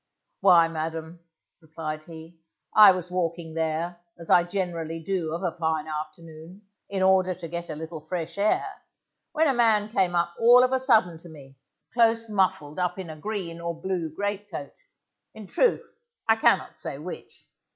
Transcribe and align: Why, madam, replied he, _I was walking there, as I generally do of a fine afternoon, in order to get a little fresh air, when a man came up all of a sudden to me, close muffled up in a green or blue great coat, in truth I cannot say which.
Why, 0.39 0.67
madam, 0.67 1.19
replied 1.61 2.05
he, 2.05 2.35
_I 2.75 2.91
was 2.95 3.11
walking 3.11 3.53
there, 3.53 3.99
as 4.17 4.31
I 4.31 4.43
generally 4.43 4.99
do 4.99 5.31
of 5.31 5.43
a 5.43 5.51
fine 5.55 5.87
afternoon, 5.87 6.63
in 6.89 7.03
order 7.03 7.35
to 7.35 7.47
get 7.47 7.69
a 7.69 7.75
little 7.75 7.99
fresh 8.07 8.39
air, 8.39 8.65
when 9.31 9.47
a 9.47 9.53
man 9.53 9.89
came 9.89 10.15
up 10.15 10.33
all 10.39 10.63
of 10.63 10.71
a 10.71 10.79
sudden 10.79 11.19
to 11.19 11.29
me, 11.29 11.55
close 11.93 12.27
muffled 12.29 12.79
up 12.79 12.97
in 12.97 13.11
a 13.11 13.15
green 13.15 13.61
or 13.61 13.79
blue 13.79 14.09
great 14.09 14.49
coat, 14.49 14.75
in 15.35 15.45
truth 15.45 15.99
I 16.27 16.35
cannot 16.37 16.77
say 16.77 16.97
which. 16.97 17.45